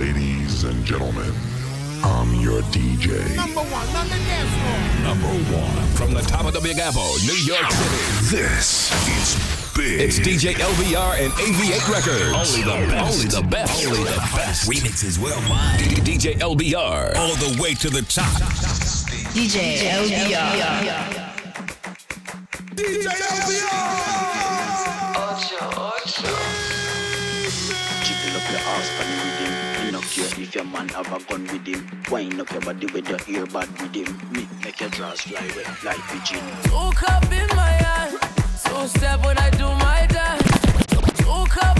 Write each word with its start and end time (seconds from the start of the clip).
Ladies 0.00 0.64
and 0.64 0.82
gentlemen, 0.82 1.30
I'm 2.02 2.34
your 2.40 2.62
DJ. 2.72 3.36
Number 3.36 3.60
one 3.60 3.86
on 3.94 4.08
the 4.08 4.16
dance 4.16 4.48
floor. 4.48 5.04
Number 5.04 5.28
one 5.54 5.86
from 5.88 6.14
the 6.14 6.22
top 6.22 6.46
of 6.46 6.54
the 6.54 6.60
Big 6.60 6.78
Apple, 6.78 7.18
New 7.26 7.36
York 7.44 7.70
City. 7.70 8.34
This 8.34 8.90
is 9.20 9.36
big. 9.76 10.00
It's 10.00 10.18
DJ 10.18 10.54
LVR 10.54 11.22
and 11.22 11.30
AV8 11.34 11.92
Records. 11.92 12.32
Only 12.32 12.62
the 12.64 12.88
best. 12.88 13.12
Only 13.12 13.28
the 13.28 13.42
best. 13.50 13.86
Only 13.86 14.04
the 14.04 14.16
best. 14.34 14.70
Remixes 14.70 15.18
worldwide. 15.18 15.80
DJ 15.80 16.38
LVR. 16.38 17.14
All 17.16 17.34
the 17.34 17.60
way 17.62 17.74
to 17.74 17.90
the 17.90 18.00
top. 18.00 18.24
DJ 19.34 19.80
LVR. 19.84 20.80
DJ 22.74 23.04
LVR. 23.04 24.19
If 30.50 30.56
your 30.56 30.64
man 30.64 30.88
have 30.88 31.06
a 31.06 31.24
gun 31.26 31.42
with 31.42 31.64
him, 31.64 31.88
wind 32.10 32.40
up 32.40 32.50
your 32.50 32.60
body 32.62 32.86
with 32.86 33.08
your 33.08 33.18
earbud 33.18 33.70
with 33.80 33.94
him. 33.94 34.32
Me 34.32 34.48
make 34.64 34.80
your 34.80 34.90
drawers 34.90 35.20
fly 35.20 35.38
away 35.38 35.62
like 35.84 36.00
pigeon. 36.08 36.42
Two 36.64 36.90
cup 36.96 37.22
in 37.30 37.46
my 37.54 37.70
hand, 37.70 38.18
two 38.64 38.88
step 38.88 39.24
when 39.24 39.38
I 39.38 39.48
do 39.50 39.68
my 39.68 40.08
dance. 40.10 40.42
Two 41.18 41.44
cup 41.46 41.79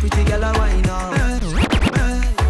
pretty 0.00 0.24
girl 0.24 0.42
a 0.42 0.52
wine 0.58 0.88
up. 0.88 1.12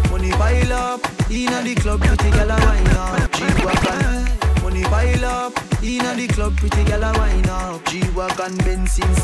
Money 0.09 0.31
pile 0.31 0.73
up, 0.73 1.01
inna 1.29 1.61
the 1.61 1.75
club, 1.75 1.99
pretty 1.99 2.31
girl 2.31 2.49
a 2.49 2.57
wine 2.65 2.87
up. 2.95 3.35
She 3.35 3.43
walk. 3.65 4.63
Money 4.63 4.83
pile 4.83 5.25
up, 5.25 5.53
inna 5.83 6.15
the 6.15 6.27
club, 6.29 6.55
pretty 6.55 6.83
girl 6.85 7.03
a 7.03 7.11
wine 7.17 7.49
up. 7.49 7.87
She 7.89 8.01
walk 8.11 8.39
on 8.39 8.57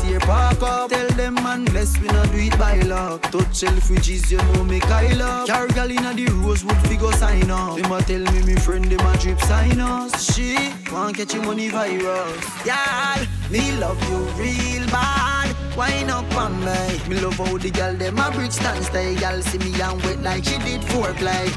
here, 0.04 0.20
park 0.20 0.62
up. 0.62 0.90
Tell 0.90 1.08
them 1.16 1.34
man, 1.34 1.64
bless 1.64 1.98
we 2.00 2.08
not 2.08 2.30
do 2.30 2.38
it 2.38 2.58
by 2.58 2.78
luck. 2.80 3.22
Touch 3.22 3.56
shelf 3.56 3.90
riches, 3.90 4.30
you 4.30 4.38
know 4.38 4.64
me 4.64 4.78
Kyle 4.80 5.22
up. 5.22 5.48
Car 5.48 5.66
girl 5.68 5.90
inna 5.90 6.12
the 6.12 6.26
Rosewood 6.44 6.76
figure 6.86 7.12
sign 7.12 7.50
up. 7.50 7.76
Them 7.76 7.92
a 7.92 8.02
tell 8.02 8.24
me 8.32 8.42
me 8.42 8.56
friend 8.56 8.84
them 8.84 9.06
a 9.06 9.16
drip 9.16 9.40
sign 9.40 9.80
us. 9.80 10.34
She 10.34 10.74
want 10.92 11.16
catch 11.16 11.34
a 11.34 11.40
money 11.40 11.70
virus. 11.70 12.66
Yeah, 12.66 13.24
me 13.50 13.72
love 13.78 14.02
you 14.10 14.18
real 14.36 14.86
bad. 14.88 15.37
Wine 15.78 16.10
up 16.10 16.34
on 16.34 16.58
me. 16.58 17.08
Me 17.08 17.20
love 17.20 17.34
how 17.34 17.56
the 17.56 17.70
girl 17.70 17.94
dem 17.94 18.18
a 18.18 18.32
bridge 18.32 18.50
stand 18.50 18.84
stay. 18.84 19.14
Girl 19.14 19.40
see 19.42 19.58
me 19.58 19.80
and 19.80 20.02
wait 20.02 20.20
like 20.22 20.44
she 20.44 20.58
did 20.58 20.82
for 20.82 21.12
like. 21.22 21.54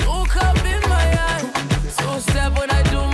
Two 0.00 0.24
cup 0.32 0.56
in 0.64 0.80
my 0.88 1.06
hand, 1.18 1.54
two 1.98 2.20
step 2.20 2.58
when 2.58 2.70
I 2.70 2.82
do 2.84 3.00
my 3.00 3.13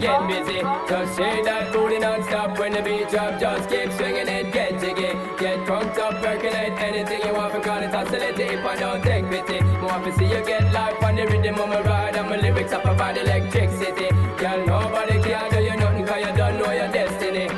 get 0.00 0.28
busy. 0.28 0.60
Just 0.88 1.18
shake 1.18 1.44
that 1.44 1.72
booty 1.72 1.98
non-stop 1.98 2.58
when 2.58 2.72
the 2.72 2.82
beat 2.82 3.08
drop. 3.10 3.40
Just 3.40 3.68
keep 3.68 3.90
swinging 3.92 4.28
it, 4.28 4.52
get 4.52 4.80
jiggy. 4.80 5.12
Get 5.38 5.66
crunked 5.66 5.98
up, 5.98 6.22
percolate 6.22 6.78
anything 6.80 7.20
you 7.26 7.34
want. 7.34 7.52
For 7.52 7.60
call 7.60 7.82
it 7.82 7.94
oscillate 7.94 8.38
if 8.38 8.64
I 8.64 8.76
don't 8.76 9.02
take 9.02 9.28
pity. 9.28 9.60
More 9.80 10.00
to 10.04 10.12
see 10.16 10.26
you 10.26 10.44
get 10.44 10.72
life 10.72 11.02
on 11.02 11.16
the 11.16 11.26
rhythm 11.26 11.58
of 11.60 11.68
my 11.68 11.80
ride. 11.82 12.16
And 12.16 12.28
my 12.30 12.36
lyrics 12.36 12.72
up 12.72 12.84
about 12.84 13.16
electricity. 13.16 14.08
Girl, 14.38 14.66
nobody 14.66 15.22
can 15.22 15.50
do 15.50 15.60
you 15.62 15.76
nothing 15.76 16.06
cause 16.06 16.20
you 16.26 16.36
don't 16.36 16.58
know 16.58 16.72
your 16.72 16.88
destiny. 16.88 17.48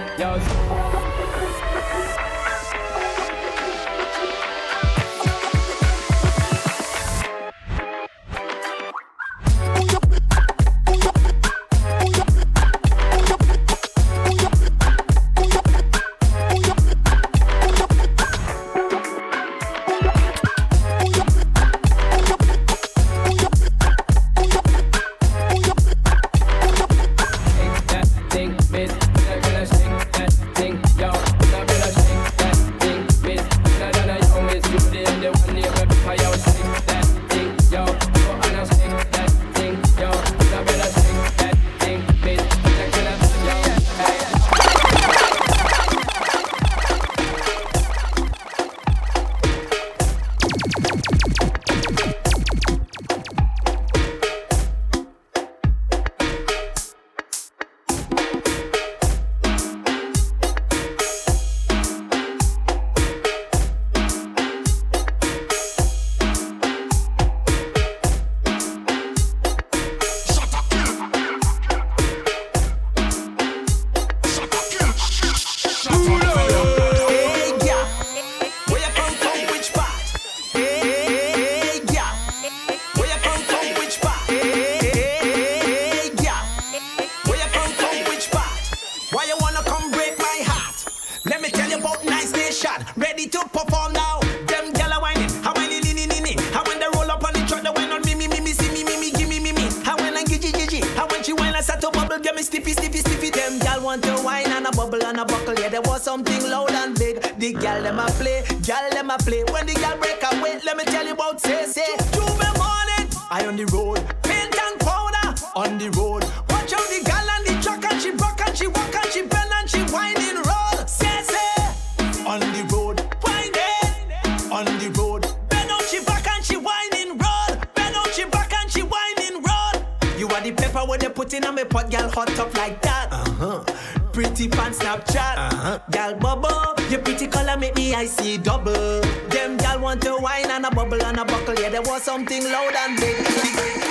Put 131.26 131.34
in 131.34 131.44
on 131.44 131.56
me 131.56 131.64
pot, 131.64 131.90
girl, 131.90 132.08
hot 132.08 132.38
up 132.38 132.56
like 132.56 132.80
that. 132.82 133.08
Uh-huh. 133.10 133.64
Pretty 134.12 134.46
pan 134.46 134.70
Snapchat. 134.70 135.36
Uh-huh. 135.36 135.80
Gal 135.90 136.14
bubble, 136.14 136.80
your 136.88 137.00
pretty 137.00 137.26
color 137.26 137.56
make 137.56 137.74
me 137.74 137.94
I 137.94 138.06
see 138.06 138.38
double. 138.38 139.00
Them 139.30 139.56
gal 139.56 139.80
want 139.80 140.02
to 140.02 140.16
wine 140.20 140.48
and 140.48 140.64
a 140.64 140.70
bubble 140.70 141.02
and 141.02 141.18
a 141.18 141.24
buckle. 141.24 141.56
Yeah, 141.60 141.70
there 141.70 141.82
was 141.82 142.04
something 142.04 142.44
loud 142.44 142.74
and 142.76 143.00
big 143.00 143.85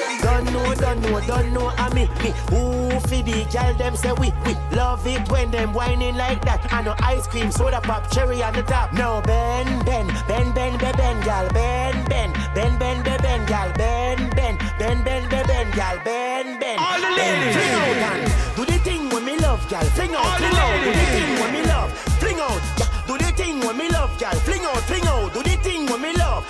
cream, 7.35 7.51
soda 7.51 7.81
pop, 7.81 8.09
cherry 8.11 8.41
on 8.41 8.53
the 8.53 8.63
top. 8.63 8.93
No, 8.93 9.21
Ben, 9.25 9.67
Ben, 9.83 10.07
Ben, 10.27 10.53
Ben, 10.53 10.77
Ben, 10.77 10.95
Ben, 10.95 11.21
gal, 11.23 11.47
Ben, 11.49 11.93
Ben, 12.05 12.31
Ben, 12.53 12.77
Ben, 12.79 13.03
Ben, 13.03 13.21
Ben, 13.21 13.45
gal, 13.45 13.71
Ben, 13.75 14.29
Ben, 14.29 14.57
Ben, 14.79 15.03
Ben, 15.03 15.29
Ben, 15.29 15.45
Ben, 15.47 15.71
gal, 15.71 15.97
Ben, 16.05 16.59
Ben. 16.59 16.77
All 16.79 17.01
the 17.01 17.11
ladies, 17.11 17.55
fling 17.55 17.73
out 17.73 18.15
and 18.15 18.55
do 18.55 18.65
the 18.65 18.79
thing 18.79 19.09
when 19.09 19.25
me 19.25 19.37
love, 19.37 19.67
gal, 19.69 19.83
fling 19.97 20.15
out, 20.15 20.37
fling 20.37 20.55
out, 20.55 20.83
do 20.85 20.91
the 20.91 21.05
thing 21.15 21.39
when 21.41 21.53
me 21.53 21.61
love, 21.63 21.91
fling 22.21 22.39
out, 22.39 22.61
do 23.07 23.17
the 23.17 23.31
thing 23.35 23.59
when 23.59 23.77
me 23.77 23.89
love, 23.89 24.17
gal, 24.17 24.35
fling 24.47 24.63
out, 24.63 24.81
fling 24.89 25.07
out, 25.07 25.33
do 25.33 25.43
the 25.43 25.55
thing 25.57 25.85
when 25.87 26.01
me 26.01 26.13
love, 26.13 26.45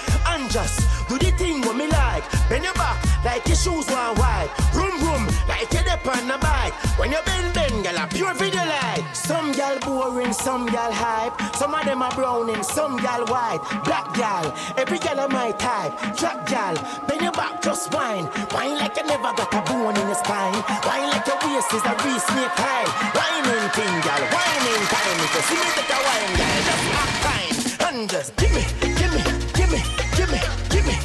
just 0.55 0.87
do 1.09 1.17
the 1.19 1.31
thing 1.35 1.59
when 1.67 1.77
me 1.77 1.87
like. 1.87 2.23
Bend 2.47 2.63
your 2.63 2.73
back 2.75 2.95
like 3.25 3.45
your 3.45 3.57
shoes 3.57 3.87
one 3.91 4.15
white, 4.15 4.47
room 4.71 4.95
room 5.03 5.27
like 5.51 5.67
you're 5.73 5.83
dip 5.83 6.07
on 6.07 6.27
the 6.31 6.37
bike. 6.39 6.71
When 6.97 7.11
you 7.11 7.19
bend 7.25 7.53
bend, 7.53 7.83
gal, 7.83 7.99
a 7.99 8.07
pure 8.07 8.33
video 8.35 8.63
light. 8.63 9.03
Some 9.11 9.51
gal 9.51 9.77
boring, 9.79 10.31
some 10.31 10.65
gal 10.67 10.93
hype. 10.93 11.35
Some 11.59 11.75
of 11.75 11.83
them 11.83 12.01
are 12.01 12.15
browning, 12.15 12.63
some 12.63 12.95
gal 13.03 13.25
white. 13.27 13.59
Black 13.83 14.07
gal, 14.15 14.47
every 14.77 14.97
gal 14.99 15.19
of 15.19 15.29
my 15.29 15.51
type. 15.51 15.91
Trap 16.15 16.47
gal, 16.47 16.75
bend 17.05 17.21
your 17.21 17.33
back, 17.33 17.61
just 17.61 17.93
wine. 17.93 18.29
Wine 18.55 18.77
like 18.79 18.95
you 18.95 19.03
never 19.11 19.35
got 19.35 19.51
a 19.51 19.61
bone 19.67 19.97
in 19.99 20.07
your 20.07 20.15
spine. 20.15 20.55
Wine 20.87 21.09
like 21.11 21.27
your 21.27 21.39
waist 21.43 21.73
is 21.75 21.83
a 21.83 21.93
real 21.99 22.21
snake 22.31 22.55
high. 22.55 22.87
Whining 23.11 23.69
thing, 23.75 23.95
gal, 24.07 24.23
whining 24.31 24.85
time. 24.87 25.19
If 25.19 25.35
you 25.35 25.43
see 25.51 25.59
me 25.59 25.67
take 25.75 25.91
a 25.91 25.99
wine, 26.07 26.31
gal, 26.39 26.57
just 26.63 26.85
act 27.03 27.17
fine. 27.27 27.55
And 27.91 28.09
just 28.09 28.35
give 28.37 28.53
me, 28.55 28.63
give 28.79 29.11
me, 29.11 29.21
give 29.51 29.71
me, 29.71 30.04
give 30.25 30.33
me, 30.33 30.39
give 30.69 30.87
me, 30.87 31.04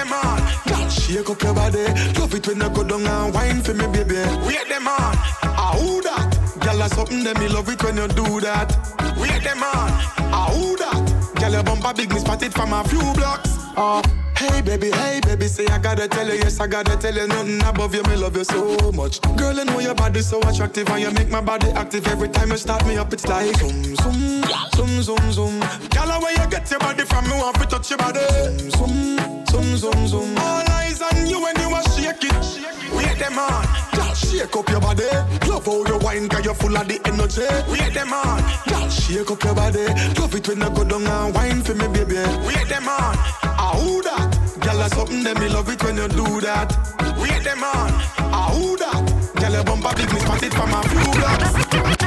them 0.00 0.12
on, 0.12 0.90
shake 0.90 1.28
up 1.28 1.42
your 1.42 1.54
body. 1.54 1.84
Love 2.18 2.34
it 2.34 2.46
when 2.46 2.60
you 2.60 2.70
go 2.70 2.84
down 2.84 3.06
and 3.06 3.34
wine 3.34 3.62
for 3.62 3.74
me, 3.74 3.86
baby. 3.88 4.16
Wait 4.46 4.68
them 4.68 4.88
on, 4.88 5.14
ah 5.42 5.74
who 5.78 6.00
that? 6.02 6.38
Girl, 6.60 6.78
that's 6.78 6.94
something 6.94 7.22
that 7.24 7.38
me 7.38 7.48
love 7.48 7.68
it 7.68 7.82
when 7.82 7.96
you 7.96 8.08
do 8.08 8.40
that. 8.40 8.68
Wait 9.18 9.42
them 9.42 9.62
on, 9.62 9.90
ah 10.32 10.50
who 10.52 10.76
that? 10.76 11.34
Girl, 11.38 11.52
your 11.52 11.62
bumper 11.62 11.92
big, 11.94 12.12
me 12.12 12.20
spot 12.20 12.42
it 12.42 12.52
from 12.52 12.72
a 12.72 12.84
few 12.84 13.00
blocks. 13.14 13.50
Ah. 13.76 14.19
Hey 14.40 14.62
baby, 14.62 14.90
hey 14.90 15.20
baby, 15.20 15.46
say 15.48 15.66
I 15.66 15.76
gotta 15.78 16.08
tell 16.08 16.26
you, 16.26 16.32
yes 16.32 16.60
I 16.60 16.66
gotta 16.66 16.96
tell 16.96 17.14
you, 17.14 17.26
nothing 17.26 17.62
above 17.62 17.94
you, 17.94 18.02
me 18.04 18.16
love 18.16 18.34
you 18.36 18.44
so 18.44 18.90
much. 18.92 19.20
Girl, 19.36 19.60
I 19.60 19.64
know 19.64 19.80
your 19.80 19.94
body 19.94 20.22
so 20.22 20.40
attractive 20.40 20.88
and 20.88 21.02
you 21.02 21.10
make 21.10 21.28
my 21.28 21.42
body 21.42 21.68
active 21.72 22.06
every 22.06 22.28
time 22.30 22.50
you 22.50 22.56
start 22.56 22.86
me 22.86 22.96
up. 22.96 23.12
It's 23.12 23.26
like 23.28 23.54
zoom, 23.56 23.84
zoom, 23.96 24.42
zoom, 24.74 25.02
zoom, 25.02 25.32
zoom. 25.32 25.60
Girl, 25.90 26.08
where 26.22 26.32
you 26.32 26.50
get 26.50 26.70
your 26.70 26.80
body 26.80 27.04
from, 27.04 27.24
me 27.24 27.32
want 27.32 27.56
to 27.56 27.66
touch 27.66 27.90
your 27.90 27.98
body. 27.98 28.20
Zoom, 28.70 29.44
zoom, 29.46 29.76
zoom, 29.76 30.08
zoom. 30.08 30.38
All 30.38 30.64
eyes 30.70 31.02
on 31.02 31.26
you 31.26 31.42
when 31.42 31.54
you 31.60 31.68
are 31.74 31.82
shake 31.90 32.24
it. 32.24 32.66
Wait 32.96 33.18
them 33.18 33.38
on, 33.38 33.66
girl, 33.94 34.14
shake 34.14 34.56
up 34.56 34.68
your 34.70 34.80
body. 34.80 35.04
Love 35.48 35.66
how 35.66 35.84
you 35.84 35.98
wine, 35.98 36.28
cause 36.30 36.44
you're 36.46 36.54
full 36.54 36.74
of 36.76 36.88
the 36.88 36.98
energy. 37.04 37.44
Wait 37.70 37.92
them 37.92 38.12
on, 38.14 38.40
girl, 38.68 38.88
shake 38.88 39.30
up 39.30 39.44
your 39.44 39.54
body. 39.54 39.84
Love 40.18 40.34
it 40.34 40.48
when 40.48 40.60
you 40.60 40.70
go 40.70 40.84
down 40.84 41.06
and 41.06 41.34
wine 41.34 41.60
for 41.62 41.74
me, 41.74 41.86
baby. 41.88 42.16
Wait 42.46 42.66
them 42.68 42.88
on, 42.88 43.14
ah 43.44 43.76
who 43.76 44.02
that? 44.02 44.29
Girl, 44.70 44.78
that's 44.78 44.94
something 44.94 45.24
that 45.24 45.36
me 45.40 45.48
love 45.48 45.68
it 45.68 45.82
when 45.82 45.96
you 45.96 46.06
do 46.06 46.40
that. 46.42 46.70
Wait 47.20 47.42
them 47.42 47.64
on, 47.64 47.90
ah 48.32 48.50
who 48.54 48.76
that? 48.76 49.34
Girl, 49.34 49.52
your 49.52 49.64
bumper 49.64 49.92
big, 49.96 50.12
me 50.12 50.20
spot 50.20 50.42
it 50.44 50.54
from 50.54 50.72
a 50.72 50.82
few 50.84 51.10
blocks. 51.18 51.99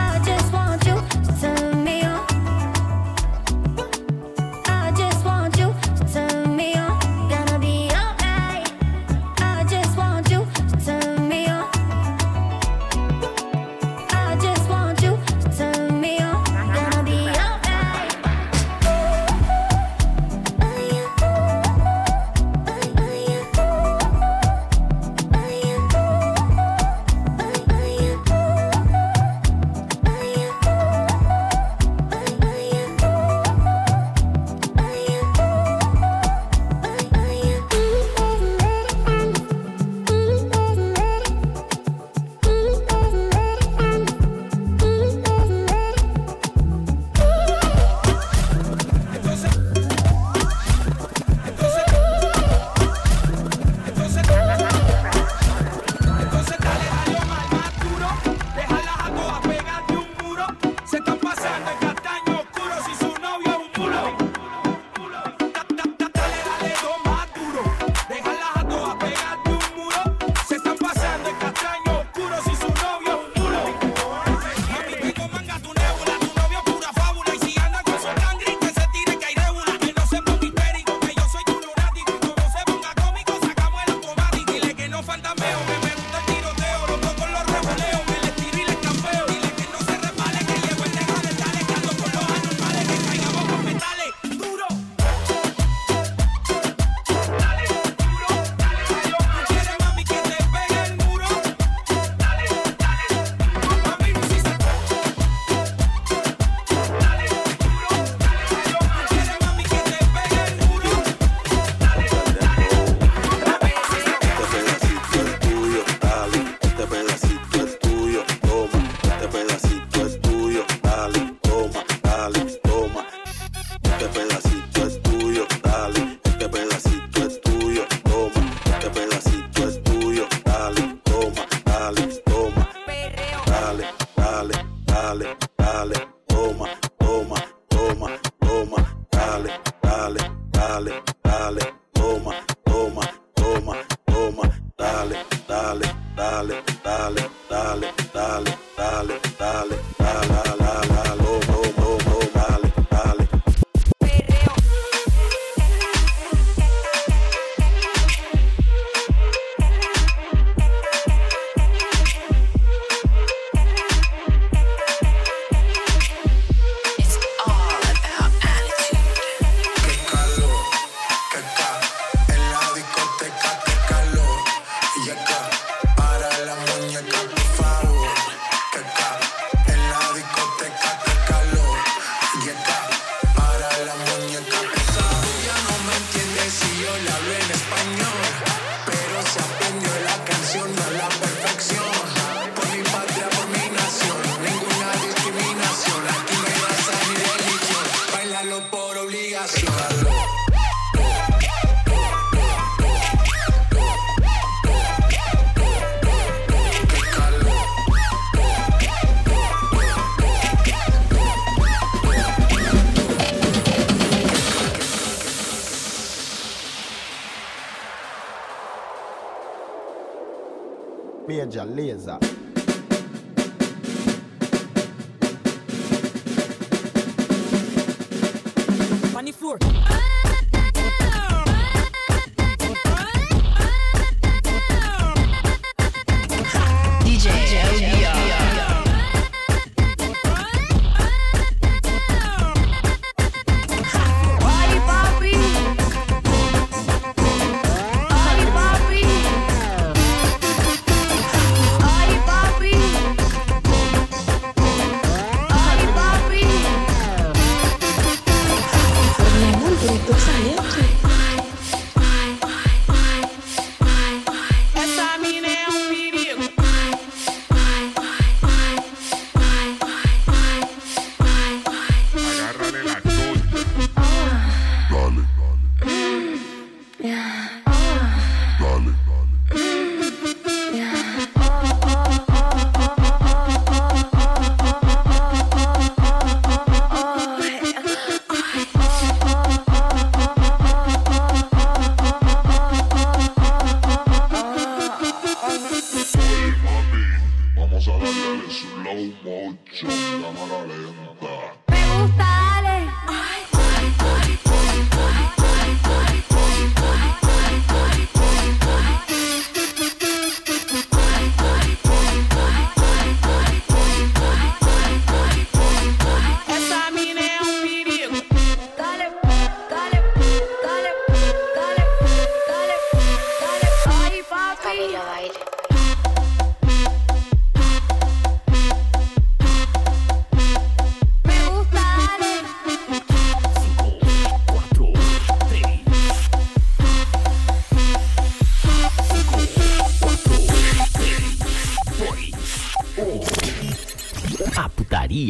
beleza. 221.74 222.20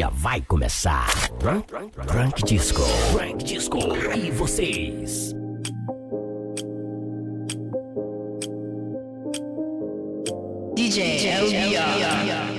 Putaria 0.04 0.10
vai 0.10 0.42
começar. 0.42 1.08
Drunk, 1.39 1.68
drunk 2.06 2.44
Disco. 2.44 2.82
Drunk 3.13 3.44
Disco. 3.44 3.80
E 4.16 4.32
vocês? 4.32 5.34
DJ 10.76 11.28
LBR. 11.28 12.53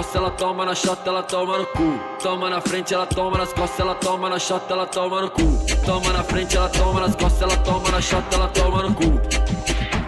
Costas, 0.00 0.16
ela 0.16 0.30
toma 0.30 0.64
na 0.64 0.74
chota, 0.74 1.10
ela 1.10 1.22
toma 1.22 1.58
no 1.58 1.66
cu. 1.66 2.00
Toma 2.22 2.48
na 2.48 2.60
frente, 2.60 2.94
ela 2.94 3.06
toma 3.06 3.36
nas 3.36 3.52
costas, 3.52 3.80
ela 3.80 3.94
toma 3.94 4.30
na 4.30 4.38
chota, 4.38 4.72
ela 4.72 4.86
toma 4.86 5.20
no 5.20 5.30
cu. 5.30 5.42
Toma 5.84 6.12
na 6.12 6.22
frente, 6.22 6.56
ela 6.56 6.68
toma 6.70 7.00
nas 7.00 7.14
costas, 7.14 7.42
ela 7.42 7.56
toma 7.58 7.90
na 7.90 8.00
chota, 8.00 8.36
ela 8.36 8.48
toma 8.48 8.82
no 8.82 8.94
cu. 8.94 9.20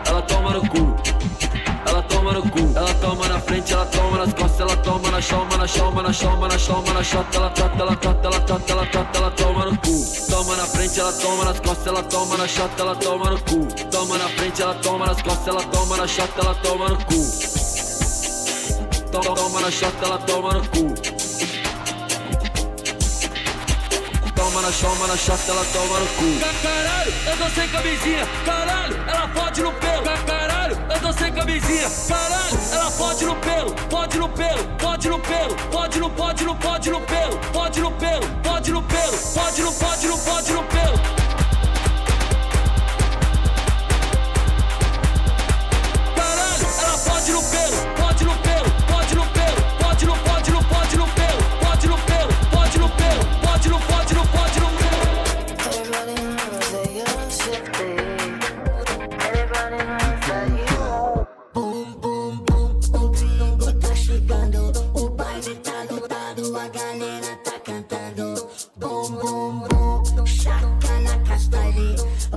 Ela 0.06 0.22
toma 0.22 0.50
no 0.50 0.60
cu. 0.60 0.96
Ela 1.84 2.02
toma 2.04 2.32
no 2.32 2.42
cu, 2.42 2.72
ela 2.74 2.94
toma 2.94 3.28
na 3.28 3.40
frente, 3.40 3.72
ela 3.74 3.84
toma 3.84 4.16
nas 4.16 4.32
costas, 4.32 4.60
ela 4.60 4.76
toma 4.78 5.10
na 5.10 5.20
choma, 5.20 5.56
na 5.58 5.66
choma, 5.66 6.02
na 6.02 6.12
choma, 6.12 6.48
na 6.48 6.58
choma, 6.58 6.92
na 6.94 7.02
chota, 7.02 7.36
ela 7.36 7.50
trata, 7.50 7.82
ela 7.82 7.98
ela 8.00 8.42
ela 8.68 9.08
ela 9.14 9.30
toma 9.32 9.64
no 9.66 9.76
cu. 9.76 10.30
Toma 10.30 10.56
na 10.56 10.66
frente, 10.66 11.00
ela 11.00 11.12
toma 11.12 11.44
nas 11.44 11.60
costas, 11.60 11.86
ela 11.86 12.02
toma 12.04 12.36
na 12.38 12.48
chota, 12.48 12.82
ela 12.82 12.96
toma 12.96 13.30
no 13.30 13.38
cu. 13.40 13.68
Toma 13.90 14.16
na 14.16 14.28
frente, 14.30 14.62
ela 14.62 14.74
toma 14.74 15.06
nas 15.06 15.20
costas, 15.20 15.48
ela 15.48 15.62
toma 15.64 15.96
na 15.98 16.06
chota, 16.06 16.40
ela 16.40 16.54
toma 16.54 16.88
no 16.88 16.96
cu. 16.96 17.61
Toma, 19.12 19.60
na 19.60 19.70
chota, 19.70 20.06
ela 20.06 20.18
toma 20.20 20.54
no 20.54 20.60
cu. 20.68 20.94
Toma 24.34 24.62
na 24.62 24.72
choma, 24.72 25.06
na 25.06 25.16
chota, 25.18 25.50
ela 25.50 25.64
toma 25.66 26.00
no 26.00 26.06
cu. 26.06 26.40
Caralho, 26.62 27.12
eu 27.26 27.36
tô 27.36 27.48
sem 27.54 27.68
camisinha. 27.68 28.26
Caralho, 28.46 28.96
ela 29.06 29.28
pode 29.28 29.62
no 29.62 29.70
pelo. 29.74 30.02
Caralho, 30.26 30.78
eu 30.90 31.00
tô 31.00 31.12
sem 31.12 31.30
camisinha. 31.30 31.90
Caralho, 32.08 32.58
ela 32.72 32.90
pode 32.92 33.24
no 33.26 33.36
pelo. 33.36 33.74
Pode 33.90 34.18
no 34.18 34.28
pelo, 34.30 34.64
pode 34.78 35.08
no 35.10 35.18
pelo. 35.18 35.56
Pode 35.70 35.98
no, 36.00 36.10
pode 36.10 36.44
no, 36.44 36.56
pode 36.56 36.90
no 36.90 37.00
pelo. 37.02 37.38
Pode 37.52 37.80
no 37.80 37.92
pelo, 37.92 38.26
pode 38.42 38.72
no 38.72 38.82
pelo. 38.82 39.18
Pode 39.34 39.62
no, 39.62 39.72
pode 39.74 40.06
no, 40.08 40.18
pode 40.18 40.52
no 40.52 40.64
pelo. 40.64 41.21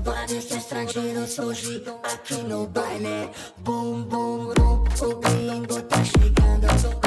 Castanha. 0.05 0.25
Vários 0.25 0.51
estrangeiros 0.51 1.39
hoje 1.39 1.83
aqui 2.03 2.35
no 2.43 2.67
baile. 2.67 3.29
Bum, 3.57 4.03
bum, 4.03 4.53
bum, 4.53 4.83
o 5.01 5.15
gringo 5.19 5.81
tá 5.83 6.03
chegando. 6.03 7.04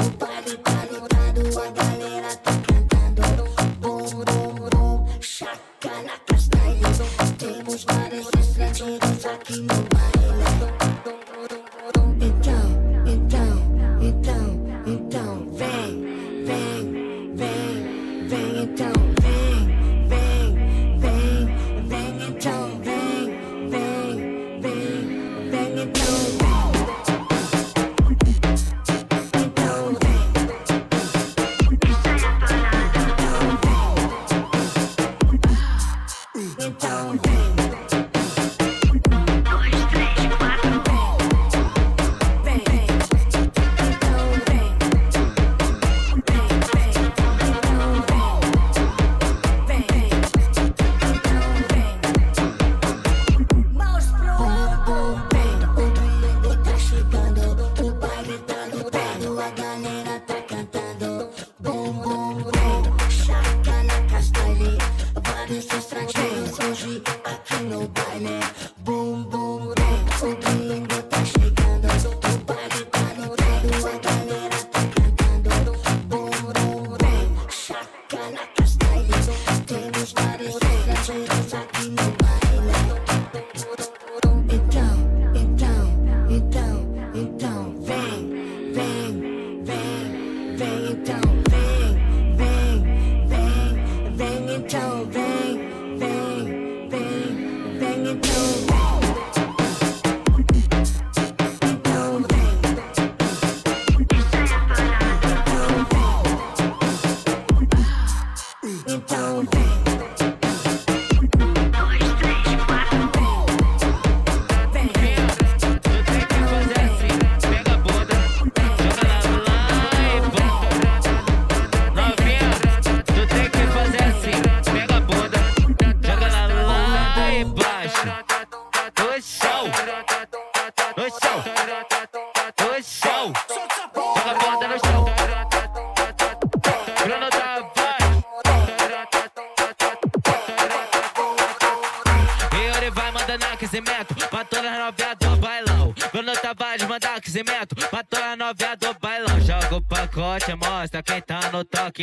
Vem, 90.58 90.96
vem, 91.04 91.27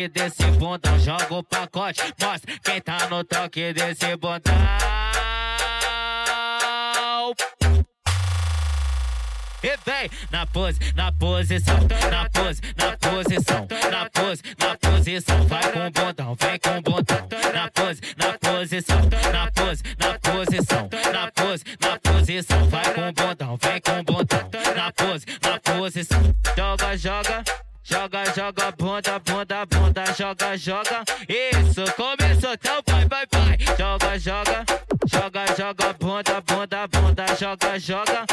desse 0.08 0.46
bundão. 0.52 1.00
Joga 1.00 1.34
o 1.34 1.44
pacote, 1.44 2.02
mostra 2.22 2.60
quem 2.64 2.82
tá 2.82 3.08
no 3.10 3.24
toque 3.24 3.74
desse 3.74 4.16
bundão. 4.16 4.54
E 9.66 9.78
vem 9.84 10.10
na 10.30 10.46
pose, 10.46 10.80
na 10.96 11.12
posição, 11.12 11.80
na 12.12 12.30
pose, 12.30 12.62
na 12.78 12.96
posição, 12.98 13.68
na 13.92 14.10
pose, 14.12 14.44
na 14.60 14.78
posição. 14.78 15.48
Vai 15.48 15.72
com 15.72 15.88
o 15.88 15.92
bundão, 15.92 16.36
vem 16.36 16.60
com 16.60 16.78
o 16.78 16.82
bundão. 16.84 17.28
Na 17.52 17.72
pose, 17.72 18.02
na 18.16 18.38
posição, 18.38 19.02
na 19.34 19.52
pose, 19.52 19.84
na 19.98 20.20
posição, 20.20 20.90
na 21.12 21.32
pose, 21.32 21.64
na 21.82 21.98
posição. 21.98 22.70
Vai 22.70 22.94
com 22.94 23.10
o 23.10 23.14
bundão, 23.14 23.58
vem 23.58 23.82
com 23.82 24.00
o 24.00 24.04
bundão. 24.04 24.76
Na 24.76 24.92
pose, 24.92 25.26
na 25.42 25.60
posição. 25.60 26.36
Joga, 26.56 26.96
joga. 26.96 27.44
Joga, 27.88 28.26
joga, 28.36 28.72
bunda, 28.72 29.20
bunda, 29.20 29.55
joga. 30.58 31.04
Isso, 31.28 31.84
começou, 31.96 32.54
então 32.54 32.82
vai, 32.88 33.06
vai, 33.06 33.26
vai. 33.32 33.58
Joga, 33.78 34.20
joga, 34.20 34.66
joga, 35.08 35.46
joga, 35.56 35.94
bunda, 36.00 36.42
bunda, 36.42 36.88
bunda, 36.88 37.26
joga, 37.36 37.80
joga. 37.80 38.26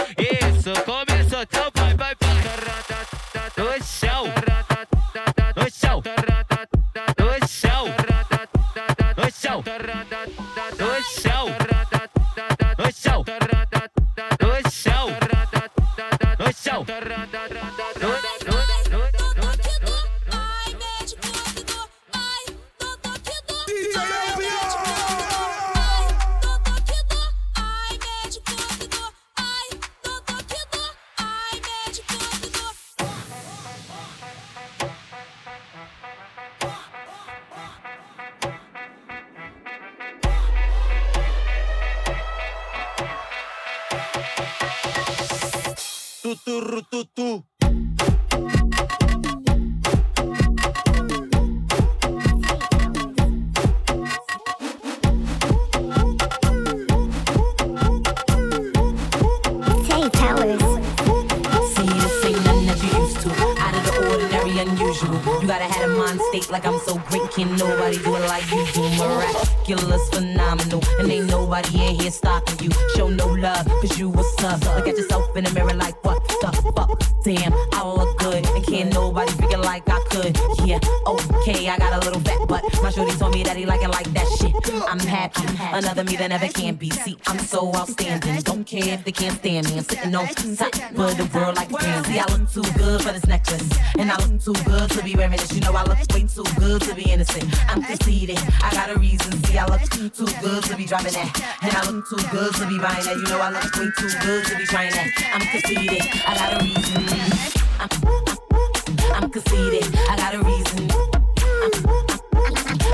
Like 66.51 66.67
I'm 66.67 66.79
so 66.81 66.99
great. 67.11 67.31
Can 67.31 67.57
nobody 67.57 67.99
do 67.99 68.17
it 68.17 68.27
like 68.27 68.51
you 68.51 68.65
do? 68.73 68.83
Miraculous, 68.97 70.09
phenomenal. 70.09 70.83
And 70.99 71.11
ain't 71.11 71.27
nobody 71.27 71.87
in 71.87 72.01
here 72.01 72.11
stopping 72.11 72.59
you. 72.65 72.71
Show 72.97 73.09
no 73.09 73.27
love, 73.27 73.67
cause 73.67 73.99
you 73.99 74.11
a 74.13 74.25
sub. 74.41 74.63
Look 74.77 74.89
at 74.89 74.97
yourself 74.97 75.37
in 75.37 75.45
the 75.45 75.51
mirror 75.53 75.75
like, 75.75 76.03
what 76.05 76.27
the 76.29 76.73
fuck? 76.75 77.03
Damn, 77.23 77.53
I 77.73 77.87
look 77.87 78.22
good. 78.23 78.47
And 78.47 78.65
can't 78.67 78.93
nobody 78.93 79.33
figure 79.33 79.59
like 79.59 79.83
I 79.89 80.01
could. 80.11 80.37
Yeah, 80.67 80.79
okay, 81.07 81.69
I 81.69 81.79
got 81.79 81.93
a 82.03 82.07
little 82.07 82.21
fat 82.21 82.43
but 82.49 82.63
My 82.83 82.91
shorty 82.91 83.17
told 83.17 83.35
me 83.35 83.43
that 83.45 83.57
he 83.57 83.67
like 83.67 83.83
it 83.83 83.89
like 83.89 84.11
that 84.13 84.29
shit. 84.39 84.55
I'm 84.89 85.01
happy. 85.01 85.43
Another 85.73 86.05
me 86.05 86.17
that 86.17 86.29
never 86.29 86.49
can 86.49 86.75
be. 86.75 86.91
See, 86.91 87.17
I'm 87.27 87.39
so 87.39 87.75
outstanding. 87.75 88.41
Don't 88.43 88.65
care 88.65 88.95
if 88.95 89.05
they 89.05 89.13
can't 89.13 89.37
stand 89.39 89.69
me. 89.71 89.79
I'm 89.79 89.85
sitting 89.85 90.15
on 90.15 90.27
top 90.29 90.75
of 90.75 91.17
the 91.17 91.31
world 91.35 91.57
like 91.57 91.71
a. 91.71 92.05
See, 92.05 92.19
I 92.19 92.27
look 92.33 92.51
too 92.51 92.67
good 92.79 93.03
for 93.03 93.13
this 93.13 93.27
necklace. 93.27 93.69
And 93.99 94.11
I 94.11 94.17
look 94.17 94.41
too 94.41 94.57
good 94.65 94.91
to 94.91 95.03
be 95.03 95.15
wearing 95.17 95.39
this. 95.39 95.53
You 95.53 95.61
know, 95.61 95.73
I 95.73 95.85
look 95.85 95.99
way 96.13 96.25
too 96.27 96.45
good 96.59 96.81
to 96.83 96.95
be 96.95 97.11
innocent. 97.11 97.47
I'm 97.71 97.83
conceited. 97.83 98.39
I 98.63 98.71
got 98.73 98.91
a 98.91 98.99
reason. 98.99 99.33
See, 99.45 99.59
I 99.59 99.67
look 99.67 99.83
too, 99.91 100.09
too 100.09 100.29
good 100.41 100.63
to 100.65 100.77
be 100.77 100.85
driving 100.85 101.13
that. 101.13 101.31
And 101.63 101.73
I 101.75 101.91
look 101.91 102.09
too 102.09 102.23
good 102.31 102.55
to 102.55 102.67
be 102.67 102.79
buying 102.79 103.05
that. 103.05 103.17
You 103.17 103.29
know, 103.33 103.41
I 103.41 103.51
look 103.51 103.75
way 103.77 103.89
too 103.99 104.13
good 104.21 104.45
to 104.47 104.57
be 104.57 104.65
trying 104.67 104.93
that. 104.93 105.09
I'm 105.35 105.41
conceited. 105.41 106.03
I 106.27 106.35
got 106.35 106.61
a 106.61 106.65
reason. 106.65 107.42
I'm, 107.83 109.29
conceited. 109.29 109.83
I 110.09 110.17
got 110.17 110.35
a 110.35 110.39
reason. 110.39 110.89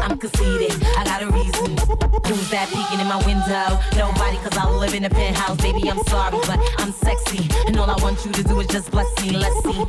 I'm, 0.00 0.16
conceited. 0.18 0.82
I 0.96 1.04
got 1.04 1.22
a 1.22 1.26
reason. 1.26 1.76
Who's 2.24 2.48
that 2.50 2.70
peeking 2.72 3.00
in 3.00 3.06
my 3.06 3.18
window? 3.26 3.78
Nobody, 3.98 4.38
cause 4.38 4.56
I 4.56 4.70
live 4.70 4.94
in 4.94 5.04
a 5.04 5.10
penthouse. 5.10 5.58
Baby, 5.58 5.90
I'm 5.90 6.02
sorry, 6.04 6.38
but 6.46 6.58
I'm 6.78 6.92
sexy. 6.92 7.46
And 7.66 7.78
all 7.78 7.90
I 7.90 8.02
want 8.02 8.24
you 8.24 8.32
to 8.32 8.42
do 8.42 8.60
is 8.60 8.66
just 8.68 8.90
bless 8.90 9.08
me. 9.22 9.36
Let's 9.36 9.62
see. 9.62 9.84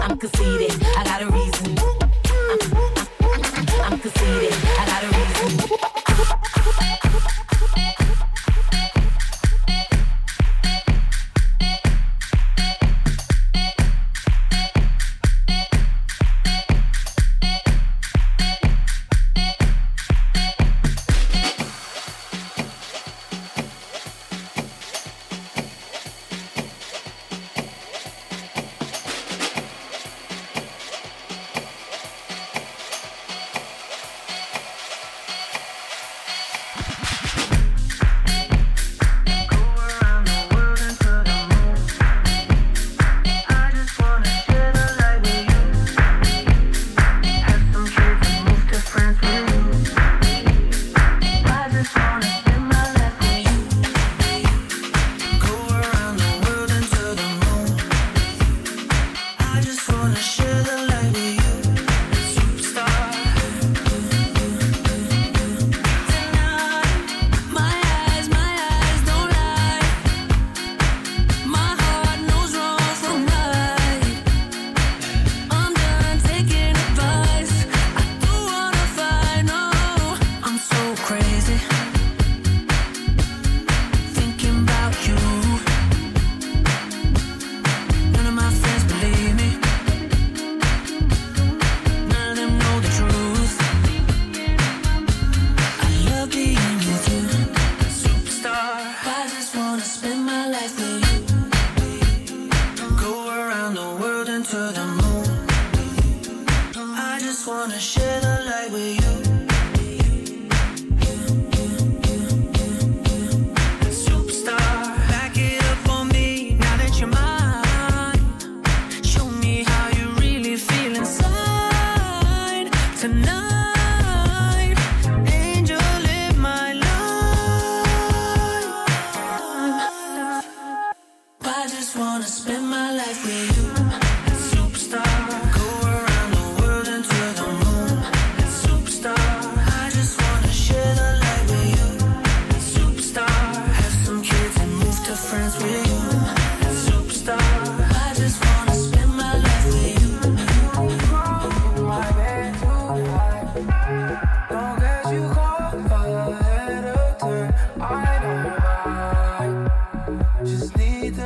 I'm, 0.00 0.16
conceited. 0.16 0.72
I 0.96 1.04
got 1.04 1.20
a 1.20 1.26
reason. 1.26 1.76
I'm, 2.48 3.92
I'm 3.92 3.98
conceited. 3.98 4.54
I 4.78 4.86
got 4.86 5.04
a 5.04 5.08
reason. 5.08 5.95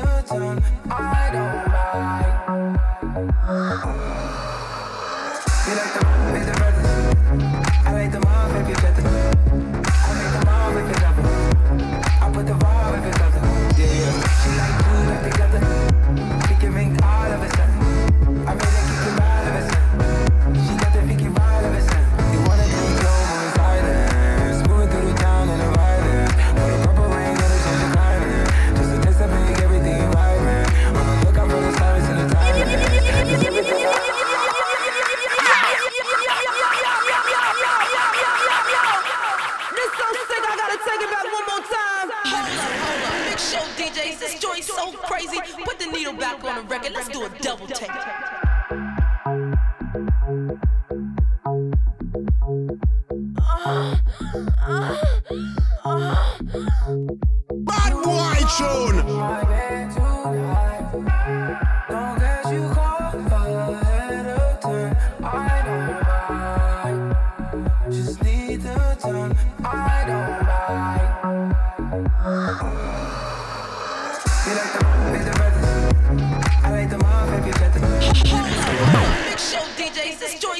Like 0.01 0.33
the, 6.47 6.53
the. 6.53 6.55
I 7.85 7.93
like 7.93 8.11
the 8.13 8.19
off 8.27 8.90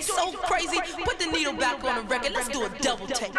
ain't 0.01 0.09
so 0.09 0.33
crazy. 0.33 0.79
Put 1.05 1.19
the 1.19 1.27
needle 1.27 1.53
back 1.53 1.83
on 1.85 1.97
the 1.97 2.03
record. 2.03 2.33
Let's 2.33 2.49
do 2.49 2.65
a 2.65 2.69
double 2.81 3.07
take. 3.07 3.35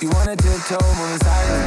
You 0.00 0.08
wanna 0.10 0.36
tiptoe 0.36 0.76
on 0.76 1.18
the 1.18 1.24
side 1.24 1.57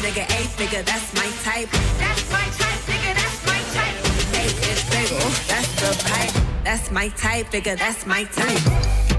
nigga, 0.00 0.24
A 0.24 0.48
figure, 0.56 0.82
that's 0.82 1.12
my 1.14 1.28
type. 1.42 1.70
That's 1.98 2.30
my 2.32 2.44
type, 2.58 2.80
nigga, 2.88 3.14
that's 3.14 3.46
my 3.46 3.60
type. 3.76 3.96
A 4.34 4.44
is 4.70 4.82
bagel, 4.90 5.30
that's 5.46 5.72
the 5.80 5.92
pipe. 6.08 6.64
That's 6.64 6.90
my 6.90 7.08
type, 7.08 7.50
nigga, 7.50 7.78
that's 7.78 8.06
my 8.06 8.24
type. 8.24 9.09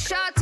shots. 0.00 0.39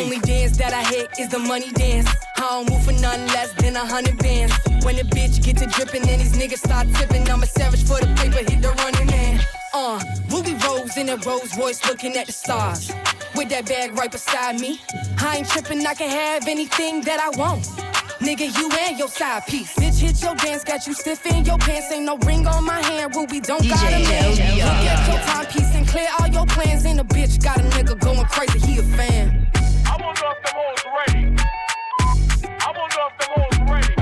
Only 0.00 0.18
dance 0.20 0.56
that 0.56 0.72
I 0.72 0.82
hit 0.82 1.10
is 1.18 1.28
the 1.28 1.38
money 1.38 1.70
dance. 1.72 2.08
I 2.38 2.40
don't 2.40 2.70
move 2.70 2.82
for 2.82 2.92
nothing 2.92 3.26
less 3.28 3.52
than 3.52 3.76
a 3.76 3.84
hundred 3.84 4.16
bands. 4.16 4.54
When 4.82 4.96
the 4.96 5.02
bitch 5.02 5.44
get 5.44 5.58
to 5.58 5.66
dripping 5.66 6.08
and 6.08 6.20
these 6.20 6.32
niggas 6.32 6.64
start 6.64 6.88
tipping, 6.94 7.28
I'm 7.28 7.42
a 7.42 7.46
savage 7.46 7.84
for 7.84 8.00
the 8.00 8.06
paper, 8.16 8.38
hit 8.38 8.62
the 8.62 8.70
running 8.80 9.06
man. 9.06 9.40
Uh, 9.74 10.02
Ruby 10.30 10.54
Rose 10.64 10.96
in 10.96 11.10
a 11.10 11.16
Rolls 11.18 11.56
Royce 11.58 11.84
looking 11.86 12.16
at 12.16 12.26
the 12.26 12.32
stars. 12.32 12.90
With 13.36 13.50
that 13.50 13.66
bag 13.66 13.92
right 13.98 14.10
beside 14.10 14.58
me. 14.58 14.80
I 15.18 15.38
ain't 15.38 15.48
tripping, 15.48 15.84
I 15.86 15.92
can 15.92 16.08
have 16.08 16.48
anything 16.48 17.02
that 17.02 17.20
I 17.20 17.36
want. 17.38 17.64
Nigga, 18.20 18.56
you 18.58 18.70
and 18.80 18.98
your 18.98 19.08
side 19.08 19.46
piece. 19.46 19.74
Bitch, 19.74 20.00
hit 20.00 20.22
your 20.22 20.34
dance, 20.34 20.64
got 20.64 20.86
you 20.86 20.94
stiff 20.94 21.24
in 21.26 21.44
your 21.44 21.58
pants. 21.58 21.92
Ain't 21.92 22.04
no 22.04 22.16
ring 22.18 22.46
on 22.46 22.64
my 22.64 22.80
hand, 22.80 23.14
Ruby, 23.14 23.40
don't 23.40 23.68
got 23.68 23.86
a 23.86 23.90
man. 23.90 24.30
Look 24.30 24.40
at 24.40 25.08
your 25.08 25.20
timepiece 25.26 25.74
and 25.74 25.86
clear 25.86 26.08
all 26.18 26.26
your 26.26 26.46
plans. 26.46 26.86
And 26.86 27.00
a 27.00 27.04
bitch 27.04 27.42
got 27.42 27.58
a 27.58 27.64
nigga 27.64 27.98
going 28.00 28.24
crazy, 28.26 28.58
he 28.60 28.78
a 28.78 28.82
fan. 28.82 29.49
Hoes 30.60 30.84
ready. 30.98 31.36
I 32.60 32.72
wonder 32.76 33.00
if 33.08 33.14
them 33.18 33.30
hoes 33.36 33.58
ready. 33.70 33.94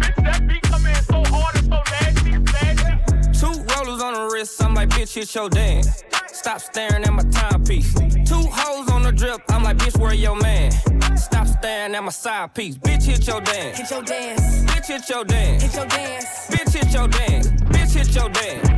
Bitch, 0.00 0.18
that 0.24 0.46
beat 0.46 0.62
come 0.62 0.86
in 0.86 1.02
so 1.02 1.22
hard 1.32 1.54
and 1.56 1.66
so 1.66 1.78
nasty, 1.94 2.32
nasty. 2.52 2.92
Two 3.40 3.54
rollers 3.74 4.02
on 4.02 4.14
the 4.14 4.28
wrist, 4.32 4.62
I'm 4.62 4.74
like, 4.74 4.90
bitch, 4.90 5.14
hit 5.14 5.34
your 5.34 5.48
dance. 5.48 6.02
Stop 6.32 6.60
staring 6.60 7.04
at 7.04 7.12
my 7.12 7.22
timepiece. 7.30 7.94
Two 7.94 8.44
hoes 8.52 8.90
on 8.90 9.02
the 9.02 9.12
drip, 9.12 9.40
I'm 9.48 9.62
like, 9.62 9.78
bitch, 9.78 9.98
where 9.98 10.14
your 10.14 10.36
man? 10.36 10.70
Stop 11.16 11.46
staring 11.46 11.94
at 11.94 12.04
my 12.04 12.10
side 12.10 12.54
piece. 12.54 12.76
Bitch, 12.78 13.04
hit 13.04 13.26
your 13.26 13.40
dance. 13.40 13.78
Hit 13.78 13.90
your 13.90 14.02
dance. 14.02 14.64
Bitch, 14.64 14.86
hit 14.86 15.08
your 15.08 15.24
dance. 15.24 15.62
Hit 15.62 15.74
your 15.74 15.86
dance. 15.86 16.26
Bitch, 16.50 16.72
hit 16.74 16.92
your 16.92 17.08
dance. 17.08 17.48
Bitch, 17.48 17.94
hit 17.96 18.14
your 18.14 18.28
dance. 18.28 18.68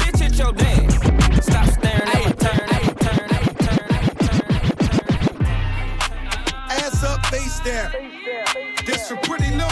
Bitch, 0.00 0.18
hit 0.18 0.38
your 0.38 0.52
dance. 0.52 0.94
Stop 1.44 1.66
staring 1.66 2.08
at 2.08 2.24
my 2.24 2.32
turn. 2.32 2.77
Ass 7.00 7.04
up, 7.04 7.26
face 7.26 7.60
down. 7.60 7.92
This 8.84 9.08
for 9.08 9.16
pretty 9.18 9.50
new. 9.50 9.62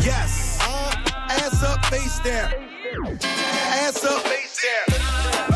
Yes. 0.00 0.58
Uh, 0.62 0.92
ass 1.30 1.62
up, 1.62 1.84
face 1.86 2.18
down. 2.18 2.52
Ass 3.22 4.04
up, 4.04 4.20
face 4.22 4.66
down. 4.88 5.55